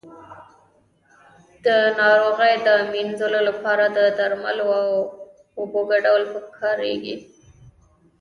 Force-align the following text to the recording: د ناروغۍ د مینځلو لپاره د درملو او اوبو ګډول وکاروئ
د 1.65 1.67
ناروغۍ 1.99 2.53
د 2.67 2.69
مینځلو 2.91 3.39
لپاره 3.49 3.85
د 3.97 3.99
درملو 4.17 4.67
او 4.81 4.89
اوبو 5.59 5.81
ګډول 5.91 6.23
وکاروئ 6.33 6.95